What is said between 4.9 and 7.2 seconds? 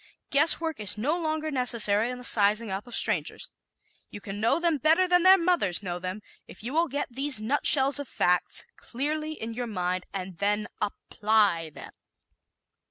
than their mothers know them if you will get